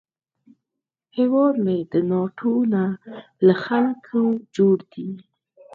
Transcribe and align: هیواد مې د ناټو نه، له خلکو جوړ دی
هیواد 1.17 1.55
مې 1.65 1.77
د 1.91 1.93
ناټو 2.09 2.53
نه، 2.73 2.83
له 3.45 3.53
خلکو 3.65 4.21
جوړ 4.55 4.77
دی 4.93 5.09